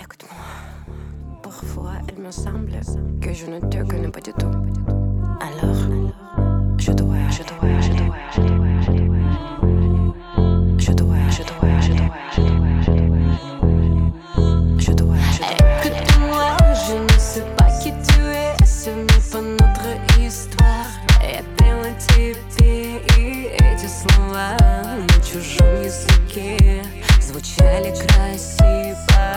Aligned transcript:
Écoute-moi, 0.00 0.38
parfois 1.42 1.94
il 2.08 2.22
me 2.22 2.30
semble 2.30 2.70
que 3.20 3.32
je 3.32 3.46
ne 3.46 3.58
te 3.58 3.82
connais 3.82 4.08
pas 4.08 4.20
du 4.20 4.32
tout. 4.32 4.52
Alors, 5.40 5.74
je 6.78 6.92
dois, 6.92 7.16
je 7.30 7.42
dois, 7.42 7.80
je 7.80 7.92
dois, 7.92 8.16
je 8.30 8.42
dois. 8.42 8.66
Je 10.78 10.92
dois, 10.92 11.16
je 11.30 11.42
dois, 11.42 11.80
je 11.80 11.92
dois, 11.92 12.10
je 12.30 12.92
dois. 12.92 13.18
слова 23.88 24.56
на 24.60 25.24
чужом 25.24 25.82
языке 25.82 26.82
звучали 27.20 27.92
красиво. 28.06 29.27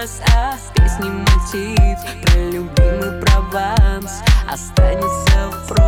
Нас, 0.00 0.20
а 0.34 0.56
в 0.56 0.74
песне 0.74 1.10
мотив 1.10 1.98
про 2.22 2.38
любимый 2.50 3.20
Прованс 3.22 4.22
останется 4.46 5.50
в 5.50 5.68
прошлом. 5.68 5.85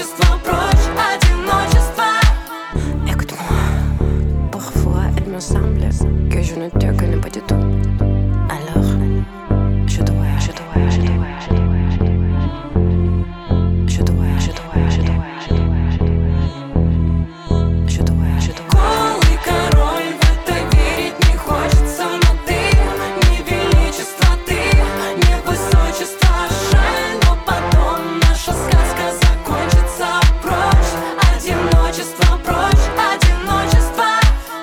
одиночество, 0.00 0.38
prочь, 0.42 0.88
одиночество 1.12 2.04
Écoute-moi, 3.06 4.50
parfois 4.50 5.04
il 5.18 5.32
me 5.32 5.40
semble 5.40 5.88
que 6.30 6.42
je 6.42 6.54
ne 6.54 6.68
te 6.68 6.98
connais 6.98 7.16
pas 7.18 7.28
du 7.30 7.40
tout. 7.42 7.99
Одиночество, 32.01 32.37
прочь, 32.43 32.87
одиночество. 33.13 34.05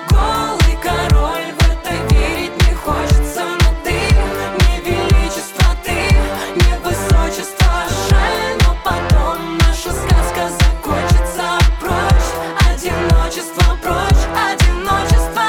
Голый 0.09 0.77
король, 0.83 1.51
в 1.53 1.61
это 1.71 2.13
верить 2.13 2.51
не 2.67 2.73
хочется 2.73 3.43
Но 3.45 3.69
ты 3.83 3.91
не 3.91 4.91
величество, 4.91 5.75
ты 5.83 5.97
не 6.55 6.73
высочество. 6.83 7.71
Жаль, 8.09 8.57
но 8.65 8.75
потом 8.83 9.57
наша 9.57 9.91
сказка 9.91 10.49
закончится. 10.59 11.57
Прочь, 11.79 12.29
одиночество, 12.69 13.77
прочь, 13.81 14.25
одиночество. 14.51 15.47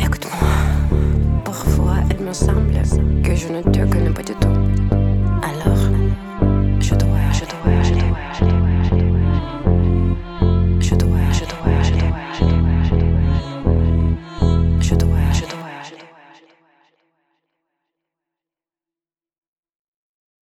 Écoute-moi, 0.00 1.44
parfois 1.44 1.98
il 2.10 2.20
me 2.24 2.32
semble 2.32 2.82
que 3.22 3.36
je 3.36 3.48
ne 3.48 3.62
te 3.62 3.86
connais 3.92 4.10
pas 4.10 4.22
du 4.22 4.34
tout. 4.34 4.59